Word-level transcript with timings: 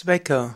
Zwecke. 0.00 0.54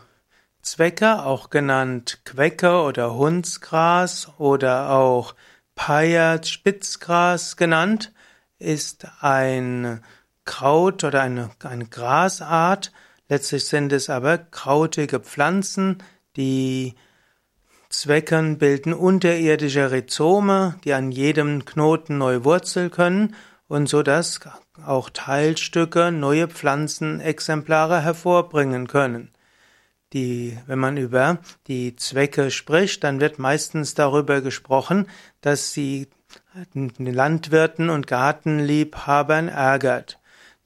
Zwecke, 0.61 1.21
auch 1.21 1.49
genannt 1.49 2.21
Quecke 2.23 2.81
oder 2.81 3.15
Hundsgras 3.15 4.31
oder 4.37 4.91
auch 4.91 5.35
Peiert-Spitzgras 5.75 7.57
genannt, 7.57 8.13
ist 8.57 9.05
ein 9.19 10.01
Kraut 10.45 11.03
oder 11.03 11.21
eine, 11.21 11.49
eine 11.61 11.87
Grasart. 11.87 12.93
Letztlich 13.27 13.65
sind 13.65 13.91
es 13.91 14.09
aber 14.09 14.37
krautige 14.37 15.19
Pflanzen, 15.19 15.97
die 16.37 16.95
Zwecken 17.89 18.57
bilden 18.59 18.93
unterirdische 18.93 19.91
Rhizome, 19.91 20.75
die 20.85 20.93
an 20.93 21.11
jedem 21.11 21.65
Knoten 21.65 22.17
neue 22.17 22.45
Wurzel 22.45 22.89
können 22.89 23.35
und 23.67 23.89
so 23.89 24.03
dass 24.03 24.39
auch 24.85 25.09
Teilstücke 25.09 26.13
neue 26.13 26.47
Pflanzenexemplare 26.47 28.01
hervorbringen 28.01 28.87
können. 28.87 29.32
Die, 30.13 30.57
wenn 30.67 30.79
man 30.79 30.97
über 30.97 31.39
die 31.67 31.95
Zwecke 31.95 32.51
spricht, 32.51 33.03
dann 33.03 33.19
wird 33.19 33.39
meistens 33.39 33.95
darüber 33.95 34.41
gesprochen, 34.41 35.07
dass 35.41 35.73
sie 35.73 36.07
den 36.75 36.91
Landwirten 36.97 37.89
und 37.89 38.07
Gartenliebhabern 38.07 39.47
ärgert. 39.47 40.19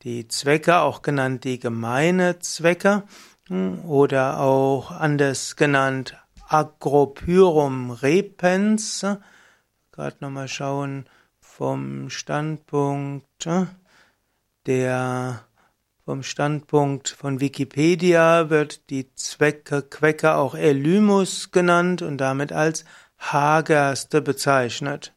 Die 0.03 0.27
Zwecke, 0.27 0.79
auch 0.79 1.01
genannt 1.01 1.43
die 1.43 1.59
gemeine 1.59 2.39
Zwecke 2.39 3.03
oder 3.49 4.39
auch 4.39 4.91
anders 4.91 5.55
genannt 5.55 6.17
Agropyrum 6.49 7.91
repens, 7.91 9.05
gerade 9.91 10.17
nochmal 10.19 10.47
schauen, 10.47 11.05
vom 11.39 12.09
Standpunkt 12.09 13.49
der 14.65 15.43
vom 16.07 16.23
Standpunkt 16.23 17.09
von 17.09 17.41
Wikipedia 17.41 18.49
wird 18.49 18.89
die 18.91 19.13
Zwecke 19.15 19.81
Quecke 19.81 20.35
auch 20.35 20.55
Elymus 20.55 21.51
genannt 21.51 22.01
und 22.01 22.19
damit 22.19 22.53
als 22.53 22.85
hagerste 23.19 24.21
bezeichnet. 24.21 25.13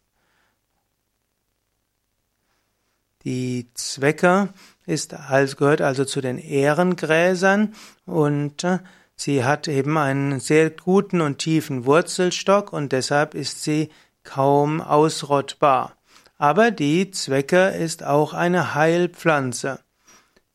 Die 3.23 3.71
Zwecke 3.75 4.49
ist 4.85 5.15
gehört 5.57 5.81
also 5.81 6.05
zu 6.05 6.21
den 6.21 6.39
Ehrengräsern 6.39 7.73
und 8.05 8.67
sie 9.15 9.45
hat 9.45 9.69
eben 9.69 9.97
einen 9.97 10.41
sehr 10.41 10.71
guten 10.71 11.21
und 11.21 11.39
tiefen 11.39 11.87
Wurzelstock 11.87 12.73
und 12.73 12.91
deshalb 12.91 13.35
ist 13.35 13.63
sie 13.63 13.91
kaum 14.25 14.81
ausrottbar. 14.81 15.97
Aber 16.37 16.73
die 16.73 17.13
Zwecke 17.13 17.69
ist 17.69 18.03
auch 18.03 18.35
eine 18.35 18.75
Heilpflanze. 18.75 19.79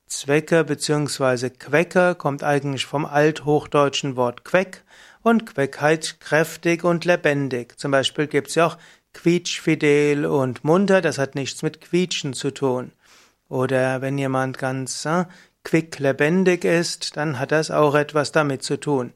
Zwecke 0.07 0.63
bzw. 0.63 1.49
Quecke 1.49 2.15
kommt 2.15 2.43
eigentlich 2.43 2.85
vom 2.85 3.05
althochdeutschen 3.05 4.15
Wort 4.15 4.45
Queck 4.45 4.83
und 5.23 5.45
Queck 5.45 5.81
heißt 5.81 6.19
kräftig 6.19 6.83
und 6.83 7.05
lebendig. 7.05 7.79
Zum 7.79 7.91
Beispiel 7.91 8.27
gibt 8.27 8.49
es 8.49 8.55
ja 8.55 8.67
auch 8.67 8.77
quietschfidel 9.13 10.25
und 10.25 10.63
munter, 10.63 11.01
das 11.01 11.17
hat 11.17 11.35
nichts 11.35 11.63
mit 11.63 11.81
quietschen 11.81 12.33
zu 12.33 12.51
tun. 12.51 12.91
Oder 13.49 14.01
wenn 14.01 14.17
jemand 14.17 14.57
ganz 14.57 15.05
äh, 15.05 15.25
quick 15.63 15.99
lebendig 15.99 16.63
ist, 16.65 17.17
dann 17.17 17.39
hat 17.39 17.51
das 17.51 17.71
auch 17.71 17.95
etwas 17.95 18.31
damit 18.31 18.63
zu 18.63 18.79
tun. 18.79 19.13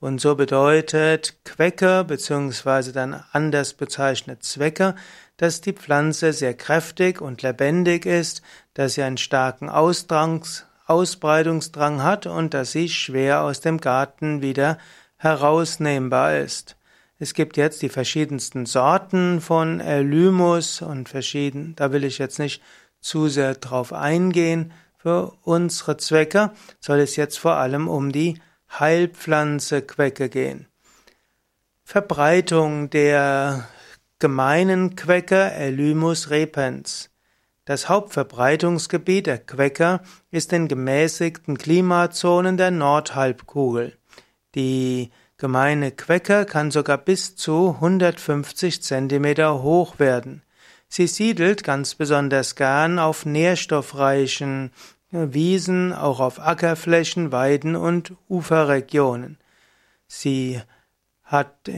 Und 0.00 0.20
so 0.20 0.34
bedeutet 0.34 1.36
Quecke 1.44 2.04
beziehungsweise 2.04 2.92
dann 2.92 3.22
anders 3.30 3.74
bezeichnet 3.74 4.42
Zwecke, 4.42 4.96
dass 5.42 5.60
die 5.60 5.72
Pflanze 5.72 6.32
sehr 6.32 6.54
kräftig 6.54 7.20
und 7.20 7.42
lebendig 7.42 8.06
ist, 8.06 8.42
dass 8.74 8.94
sie 8.94 9.02
einen 9.02 9.16
starken 9.16 9.68
Ausdrangs, 9.68 10.66
Ausbreitungsdrang 10.86 12.00
hat 12.00 12.26
und 12.26 12.54
dass 12.54 12.70
sie 12.70 12.88
schwer 12.88 13.42
aus 13.42 13.60
dem 13.60 13.78
Garten 13.78 14.40
wieder 14.40 14.78
herausnehmbar 15.16 16.38
ist. 16.38 16.76
Es 17.18 17.34
gibt 17.34 17.56
jetzt 17.56 17.82
die 17.82 17.88
verschiedensten 17.88 18.66
Sorten 18.66 19.40
von 19.40 19.80
Elymus 19.80 20.80
und 20.80 21.08
verschieden, 21.08 21.74
da 21.74 21.90
will 21.90 22.04
ich 22.04 22.18
jetzt 22.18 22.38
nicht 22.38 22.62
zu 23.00 23.26
sehr 23.26 23.56
drauf 23.56 23.92
eingehen. 23.92 24.72
Für 24.96 25.32
unsere 25.42 25.96
Zwecke 25.96 26.52
soll 26.78 27.00
es 27.00 27.16
jetzt 27.16 27.40
vor 27.40 27.54
allem 27.54 27.88
um 27.88 28.12
die 28.12 28.40
Heilpflanze 28.78 29.82
Quecke 29.82 30.28
gehen. 30.28 30.68
Verbreitung 31.82 32.90
der 32.90 33.66
gemeinen 34.22 34.94
Quecke 34.94 35.50
Elymus 35.50 36.30
repens. 36.30 37.10
Das 37.64 37.88
Hauptverbreitungsgebiet 37.88 39.26
der 39.26 39.38
Quecke 39.38 40.00
ist 40.30 40.52
in 40.52 40.68
gemäßigten 40.68 41.58
Klimazonen 41.58 42.56
der 42.56 42.70
Nordhalbkugel. 42.70 43.98
Die 44.54 45.10
gemeine 45.38 45.90
Quecke 45.90 46.44
kann 46.44 46.70
sogar 46.70 46.98
bis 46.98 47.34
zu 47.34 47.70
150 47.70 48.80
Zentimeter 48.84 49.60
hoch 49.60 49.98
werden. 49.98 50.42
Sie 50.86 51.08
siedelt 51.08 51.64
ganz 51.64 51.96
besonders 51.96 52.54
gern 52.54 53.00
auf 53.00 53.26
nährstoffreichen 53.26 54.70
Wiesen, 55.10 55.92
auch 55.92 56.20
auf 56.20 56.38
Ackerflächen, 56.38 57.32
Weiden 57.32 57.74
und 57.74 58.12
Uferregionen. 58.28 59.38
Sie 60.06 60.60
hat, 61.24 61.68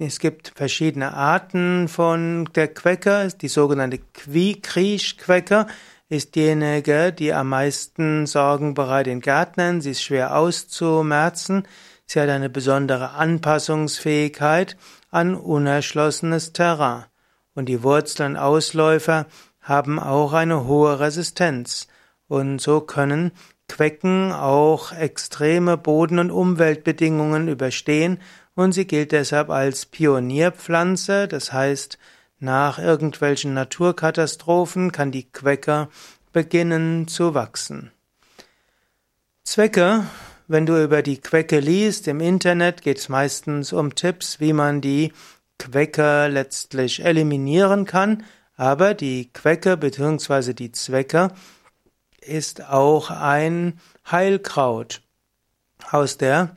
es 0.00 0.20
gibt 0.20 0.52
verschiedene 0.54 1.12
Arten 1.12 1.88
von 1.88 2.48
der 2.54 2.68
Quecker. 2.68 3.28
Die 3.28 3.48
sogenannte 3.48 3.98
Kriechquecker 3.98 5.66
ist 6.08 6.36
diejenige, 6.36 7.12
die 7.12 7.34
am 7.34 7.48
meisten 7.48 8.26
Sorgen 8.26 8.74
bereit 8.74 9.08
in 9.08 9.20
Gärtnern. 9.20 9.80
Sie 9.80 9.90
ist 9.90 10.02
schwer 10.02 10.36
auszumerzen. 10.36 11.66
Sie 12.06 12.20
hat 12.20 12.28
eine 12.28 12.48
besondere 12.48 13.10
Anpassungsfähigkeit 13.10 14.76
an 15.10 15.34
unerschlossenes 15.34 16.52
Terrain. 16.52 17.06
Und 17.54 17.68
die 17.68 17.82
Wurzeln 17.82 18.36
und 18.36 18.38
Ausläufer 18.38 19.26
haben 19.60 19.98
auch 19.98 20.32
eine 20.32 20.64
hohe 20.64 21.00
Resistenz. 21.00 21.88
Und 22.28 22.60
so 22.60 22.80
können 22.80 23.32
Quecken 23.66 24.32
auch 24.32 24.92
extreme 24.92 25.76
Boden- 25.76 26.20
und 26.20 26.30
Umweltbedingungen 26.30 27.48
überstehen 27.48 28.20
und 28.58 28.72
sie 28.72 28.88
gilt 28.88 29.12
deshalb 29.12 29.50
als 29.50 29.86
Pionierpflanze, 29.86 31.28
das 31.28 31.52
heißt, 31.52 31.96
nach 32.40 32.80
irgendwelchen 32.80 33.54
Naturkatastrophen 33.54 34.90
kann 34.90 35.12
die 35.12 35.30
Quecke 35.30 35.86
beginnen 36.32 37.06
zu 37.06 37.34
wachsen. 37.34 37.92
Zwecke, 39.44 40.06
wenn 40.48 40.66
du 40.66 40.82
über 40.82 41.02
die 41.02 41.20
Quecke 41.20 41.60
liest 41.60 42.08
im 42.08 42.18
Internet, 42.18 42.82
geht 42.82 42.98
es 42.98 43.08
meistens 43.08 43.72
um 43.72 43.94
Tipps, 43.94 44.40
wie 44.40 44.52
man 44.52 44.80
die 44.80 45.12
Quecke 45.60 46.26
letztlich 46.26 47.04
eliminieren 47.04 47.84
kann, 47.84 48.24
aber 48.56 48.94
die 48.94 49.32
Quecke 49.32 49.76
bzw. 49.76 50.52
die 50.52 50.72
Zwecke 50.72 51.28
ist 52.20 52.64
auch 52.68 53.12
ein 53.12 53.78
Heilkraut. 54.10 55.00
Aus 55.92 56.18
der 56.18 56.56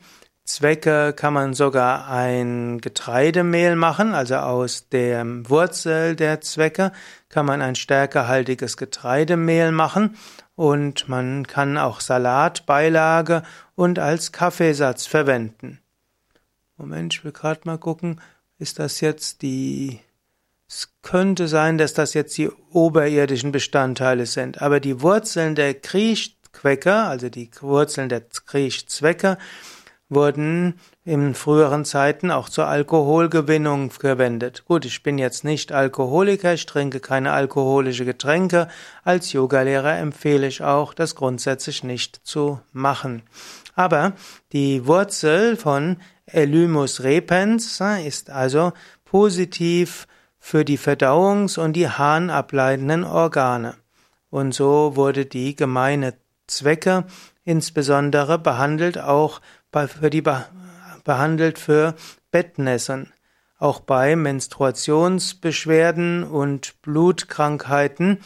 Zwecke 0.52 1.14
kann 1.14 1.32
man 1.32 1.54
sogar 1.54 2.08
ein 2.08 2.82
Getreidemehl 2.82 3.74
machen, 3.74 4.12
also 4.12 4.36
aus 4.36 4.86
der 4.90 5.24
Wurzel 5.48 6.14
der 6.14 6.42
Zwecke 6.42 6.92
kann 7.30 7.46
man 7.46 7.62
ein 7.62 7.74
stärkehaltiges 7.74 8.76
Getreidemehl 8.76 9.72
machen 9.72 10.14
und 10.54 11.08
man 11.08 11.46
kann 11.46 11.78
auch 11.78 12.00
Salatbeilage 12.00 13.44
und 13.76 13.98
als 13.98 14.30
Kaffeesatz 14.30 15.06
verwenden. 15.06 15.80
Moment, 16.76 17.14
ich 17.14 17.24
will 17.24 17.32
gerade 17.32 17.62
mal 17.64 17.78
gucken, 17.78 18.20
ist 18.58 18.78
das 18.78 19.00
jetzt 19.00 19.40
die 19.40 20.00
es 20.68 20.92
könnte 21.00 21.48
sein, 21.48 21.78
dass 21.78 21.94
das 21.94 22.12
jetzt 22.12 22.36
die 22.36 22.50
oberirdischen 22.70 23.52
Bestandteile 23.52 24.26
sind, 24.26 24.60
aber 24.60 24.80
die 24.80 25.00
Wurzeln 25.00 25.54
der 25.54 25.72
Kriechquecke, 25.72 26.94
also 26.94 27.30
die 27.30 27.50
Wurzeln 27.60 28.10
der 28.10 28.20
Kriechzwecke, 28.20 29.38
wurden 30.14 30.74
in 31.04 31.34
früheren 31.34 31.84
Zeiten 31.84 32.30
auch 32.30 32.48
zur 32.48 32.66
Alkoholgewinnung 32.66 33.90
verwendet. 33.90 34.64
Gut, 34.66 34.84
ich 34.84 35.02
bin 35.02 35.18
jetzt 35.18 35.44
nicht 35.44 35.72
Alkoholiker, 35.72 36.54
ich 36.54 36.66
trinke 36.66 37.00
keine 37.00 37.32
alkoholische 37.32 38.04
Getränke. 38.04 38.68
Als 39.04 39.32
Yogalehrer 39.32 39.98
empfehle 39.98 40.46
ich 40.46 40.62
auch, 40.62 40.94
das 40.94 41.14
grundsätzlich 41.14 41.82
nicht 41.82 42.20
zu 42.24 42.60
machen. 42.72 43.22
Aber 43.74 44.12
die 44.52 44.86
Wurzel 44.86 45.56
von 45.56 45.96
Elymus 46.26 47.02
repens 47.02 47.80
ist 48.04 48.30
also 48.30 48.72
positiv 49.04 50.06
für 50.38 50.64
die 50.64 50.78
Verdauungs- 50.78 51.58
und 51.58 51.74
die 51.74 51.88
harnableitenden 51.88 53.04
Organe. 53.04 53.74
Und 54.30 54.54
so 54.54 54.96
wurde 54.96 55.26
die 55.26 55.54
gemeine 55.54 56.14
Zwecke 56.46 57.04
insbesondere 57.44 58.38
behandelt 58.38 58.98
auch 58.98 59.40
für 59.72 60.10
die 60.10 60.22
behandelt 61.04 61.58
für 61.58 61.94
Bettnässen. 62.30 63.12
Auch 63.58 63.80
bei 63.80 64.14
Menstruationsbeschwerden 64.16 66.24
und 66.24 66.80
Blutkrankheiten 66.82 68.18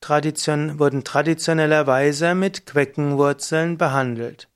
tradition, 0.00 0.78
wurden 0.78 1.02
traditionellerweise 1.04 2.34
mit 2.34 2.66
Queckenwurzeln 2.66 3.78
behandelt. 3.78 4.48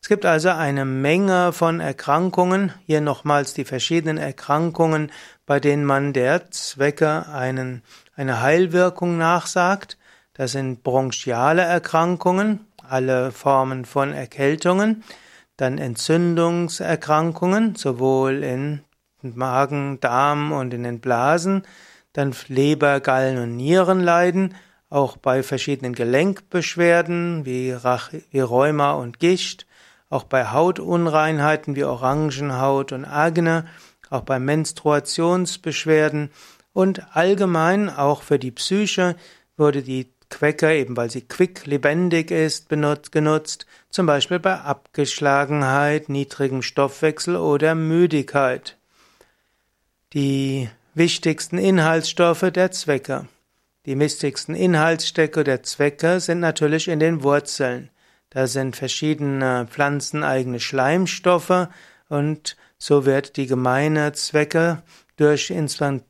Es 0.00 0.08
gibt 0.08 0.24
also 0.26 0.50
eine 0.50 0.84
Menge 0.84 1.52
von 1.52 1.80
Erkrankungen, 1.80 2.72
hier 2.86 3.00
nochmals 3.00 3.54
die 3.54 3.64
verschiedenen 3.64 4.18
Erkrankungen, 4.18 5.10
bei 5.46 5.60
denen 5.60 5.84
man 5.84 6.12
der 6.12 6.50
Zwecke 6.50 7.26
einen, 7.28 7.82
eine 8.14 8.42
Heilwirkung 8.42 9.16
nachsagt. 9.16 9.96
Das 10.34 10.52
sind 10.52 10.82
bronchiale 10.82 11.62
Erkrankungen, 11.62 12.66
alle 12.86 13.32
Formen 13.32 13.86
von 13.86 14.12
Erkältungen, 14.12 15.02
dann 15.56 15.78
Entzündungserkrankungen, 15.78 17.74
sowohl 17.76 18.42
in 18.42 18.80
Magen, 19.22 20.00
Darm 20.00 20.52
und 20.52 20.74
in 20.74 20.82
den 20.82 21.00
Blasen, 21.00 21.62
dann 22.12 22.34
Leber, 22.48 23.00
Gallen 23.00 23.38
und 23.38 23.56
Nierenleiden, 23.56 24.54
auch 24.90 25.16
bei 25.16 25.42
verschiedenen 25.42 25.94
Gelenkbeschwerden 25.94 27.44
wie, 27.44 27.72
Rach 27.72 28.12
wie 28.30 28.40
Rheuma 28.40 28.92
und 28.92 29.18
Gicht, 29.18 29.66
auch 30.10 30.24
bei 30.24 30.46
Hautunreinheiten 30.46 31.74
wie 31.74 31.84
Orangenhaut 31.84 32.92
und 32.92 33.04
Akne, 33.04 33.66
auch 34.10 34.22
bei 34.22 34.38
Menstruationsbeschwerden. 34.38 36.30
Und 36.72 37.16
allgemein 37.16 37.90
auch 37.90 38.22
für 38.22 38.38
die 38.38 38.52
Psyche 38.52 39.16
wurde 39.56 39.82
die 39.82 40.13
Quecke, 40.30 40.74
eben 40.74 40.96
weil 40.96 41.10
sie 41.10 41.22
quick 41.22 41.66
lebendig 41.66 42.30
ist, 42.30 42.68
benutzt, 42.68 43.12
genutzt, 43.12 43.66
zum 43.90 44.06
Beispiel 44.06 44.38
bei 44.38 44.58
Abgeschlagenheit, 44.60 46.08
niedrigem 46.08 46.62
Stoffwechsel 46.62 47.36
oder 47.36 47.74
Müdigkeit. 47.74 48.76
Die 50.12 50.68
wichtigsten 50.94 51.58
Inhaltsstoffe 51.58 52.50
der 52.52 52.70
Zwecke. 52.70 53.26
Die 53.86 53.98
wichtigsten 53.98 54.54
Inhaltsstoffe 54.54 55.44
der 55.44 55.62
Zwecke 55.62 56.20
sind 56.20 56.40
natürlich 56.40 56.88
in 56.88 57.00
den 57.00 57.22
Wurzeln. 57.22 57.90
Da 58.30 58.46
sind 58.46 58.76
verschiedene 58.76 59.66
pflanzeneigene 59.70 60.58
Schleimstoffe 60.58 61.68
und 62.08 62.56
so 62.78 63.06
wird 63.06 63.36
die 63.36 63.46
gemeine 63.46 64.12
Zwecke 64.12 64.82
durch 65.16 65.52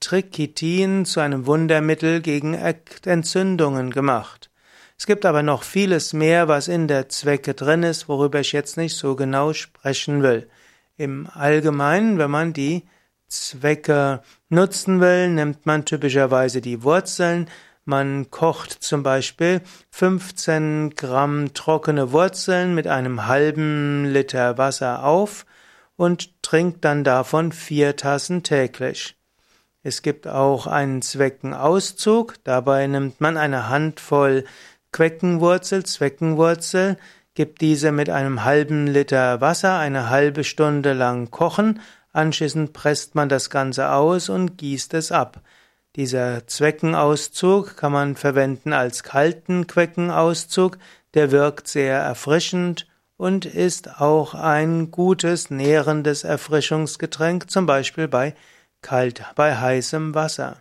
Trichitin 0.00 1.04
zu 1.04 1.20
einem 1.20 1.46
Wundermittel 1.46 2.20
gegen 2.20 2.54
Entzündungen 2.54 3.90
gemacht. 3.90 4.50
Es 4.96 5.06
gibt 5.06 5.26
aber 5.26 5.42
noch 5.42 5.62
vieles 5.64 6.12
mehr, 6.12 6.48
was 6.48 6.68
in 6.68 6.88
der 6.88 7.08
Zwecke 7.08 7.54
drin 7.54 7.82
ist, 7.82 8.08
worüber 8.08 8.40
ich 8.40 8.52
jetzt 8.52 8.76
nicht 8.76 8.96
so 8.96 9.16
genau 9.16 9.52
sprechen 9.52 10.22
will. 10.22 10.48
Im 10.96 11.28
Allgemeinen, 11.32 12.18
wenn 12.18 12.30
man 12.30 12.52
die 12.52 12.84
Zwecke 13.28 14.22
nutzen 14.48 15.00
will, 15.00 15.28
nimmt 15.28 15.66
man 15.66 15.84
typischerweise 15.84 16.60
die 16.60 16.84
Wurzeln. 16.84 17.50
Man 17.84 18.30
kocht 18.30 18.70
zum 18.70 19.02
Beispiel 19.02 19.60
15 19.90 20.94
Gramm 20.94 21.52
trockene 21.52 22.12
Wurzeln 22.12 22.74
mit 22.74 22.86
einem 22.86 23.26
halben 23.26 24.04
Liter 24.06 24.56
Wasser 24.56 25.04
auf 25.04 25.44
und 25.96 26.33
trinkt 26.44 26.84
dann 26.84 27.02
davon 27.02 27.50
vier 27.52 27.96
Tassen 27.96 28.42
täglich. 28.42 29.16
Es 29.82 30.02
gibt 30.02 30.26
auch 30.28 30.66
einen 30.66 31.02
Zweckenauszug. 31.02 32.36
Dabei 32.44 32.86
nimmt 32.86 33.20
man 33.20 33.36
eine 33.36 33.68
Handvoll 33.68 34.44
Queckenwurzel, 34.92 35.84
Zweckenwurzel, 35.84 36.96
gibt 37.34 37.60
diese 37.60 37.90
mit 37.90 38.08
einem 38.10 38.44
halben 38.44 38.86
Liter 38.86 39.40
Wasser 39.40 39.78
eine 39.78 40.08
halbe 40.08 40.44
Stunde 40.44 40.92
lang 40.92 41.30
kochen, 41.32 41.80
anschließend 42.12 42.72
presst 42.72 43.16
man 43.16 43.28
das 43.28 43.50
Ganze 43.50 43.90
aus 43.90 44.28
und 44.28 44.56
gießt 44.56 44.94
es 44.94 45.10
ab. 45.10 45.40
Dieser 45.96 46.46
Zweckenauszug 46.46 47.76
kann 47.76 47.92
man 47.92 48.16
verwenden 48.16 48.72
als 48.72 49.02
kalten 49.02 49.66
Queckenauszug, 49.66 50.78
der 51.14 51.32
wirkt 51.32 51.68
sehr 51.68 51.98
erfrischend 51.98 52.86
und 53.16 53.44
ist 53.44 54.00
auch 54.00 54.34
ein 54.34 54.90
gutes, 54.90 55.50
nährendes 55.50 56.24
Erfrischungsgetränk, 56.24 57.50
zum 57.50 57.66
Beispiel 57.66 58.08
bei 58.08 58.34
kalt, 58.82 59.24
bei 59.34 59.56
heißem 59.56 60.14
Wasser. 60.14 60.58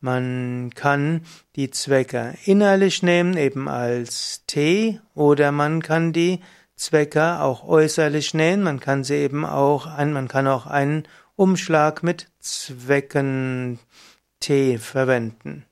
Man 0.00 0.72
kann 0.74 1.24
die 1.54 1.70
Zwecke 1.70 2.34
innerlich 2.44 3.02
nehmen, 3.04 3.36
eben 3.36 3.68
als 3.68 4.44
Tee, 4.46 5.00
oder 5.14 5.52
man 5.52 5.80
kann 5.82 6.12
die 6.12 6.40
Zwecke 6.74 7.40
auch 7.40 7.62
äußerlich 7.62 8.34
nehmen. 8.34 8.64
Man 8.64 8.80
kann 8.80 9.04
sie 9.04 9.14
eben 9.14 9.46
auch, 9.46 9.86
man 9.86 10.26
kann 10.26 10.48
auch 10.48 10.66
einen 10.66 11.06
Umschlag 11.36 12.02
mit 12.02 12.32
Zweckentee 12.40 13.78
verwenden. 14.78 15.66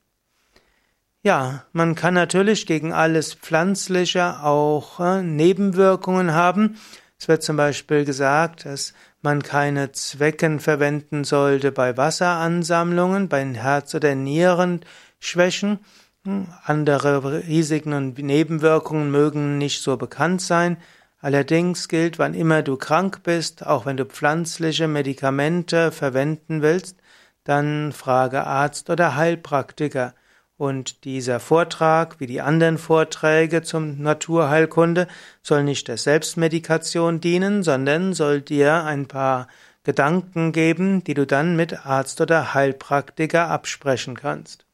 Ja, 1.23 1.65
man 1.71 1.93
kann 1.93 2.15
natürlich 2.15 2.65
gegen 2.65 2.93
alles 2.93 3.35
Pflanzliche 3.35 4.41
auch 4.41 4.99
äh, 4.99 5.21
Nebenwirkungen 5.21 6.33
haben. 6.33 6.77
Es 7.19 7.27
wird 7.27 7.43
zum 7.43 7.57
Beispiel 7.57 8.05
gesagt, 8.05 8.65
dass 8.65 8.95
man 9.21 9.43
keine 9.43 9.91
Zwecken 9.91 10.59
verwenden 10.59 11.23
sollte 11.23 11.71
bei 11.71 11.95
Wasseransammlungen, 11.95 13.29
bei 13.29 13.45
Herz- 13.53 13.93
oder 13.93 14.15
Nierenschwächen. 14.15 15.79
Hm, 16.25 16.47
andere 16.63 17.45
Risiken 17.47 17.93
und 17.93 18.17
Nebenwirkungen 18.17 19.11
mögen 19.11 19.59
nicht 19.59 19.83
so 19.83 19.97
bekannt 19.97 20.41
sein. 20.41 20.77
Allerdings 21.19 21.87
gilt, 21.87 22.17
wann 22.17 22.33
immer 22.33 22.63
du 22.63 22.77
krank 22.77 23.21
bist, 23.21 23.63
auch 23.67 23.85
wenn 23.85 23.97
du 23.97 24.05
pflanzliche 24.05 24.87
Medikamente 24.87 25.91
verwenden 25.91 26.63
willst, 26.63 26.97
dann 27.43 27.91
frage 27.91 28.47
Arzt 28.47 28.89
oder 28.89 29.15
Heilpraktiker. 29.15 30.15
Und 30.61 31.05
dieser 31.05 31.39
Vortrag, 31.39 32.19
wie 32.19 32.27
die 32.27 32.39
anderen 32.39 32.77
Vorträge 32.77 33.63
zum 33.63 33.99
Naturheilkunde, 33.99 35.07
soll 35.41 35.63
nicht 35.63 35.87
der 35.87 35.97
Selbstmedikation 35.97 37.19
dienen, 37.19 37.63
sondern 37.63 38.13
soll 38.13 38.41
dir 38.41 38.83
ein 38.83 39.07
paar 39.07 39.47
Gedanken 39.81 40.51
geben, 40.51 41.03
die 41.03 41.15
du 41.15 41.25
dann 41.25 41.55
mit 41.55 41.87
Arzt 41.87 42.21
oder 42.21 42.53
Heilpraktiker 42.53 43.47
absprechen 43.49 44.13
kannst. 44.13 44.67